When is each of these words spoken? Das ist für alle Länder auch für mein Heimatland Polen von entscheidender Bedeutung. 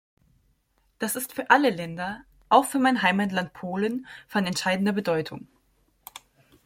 Das 0.97 1.15
ist 1.15 1.31
für 1.31 1.51
alle 1.51 1.69
Länder 1.69 2.23
auch 2.49 2.65
für 2.65 2.79
mein 2.79 3.03
Heimatland 3.03 3.53
Polen 3.53 4.07
von 4.27 4.47
entscheidender 4.47 4.93
Bedeutung. 4.93 5.45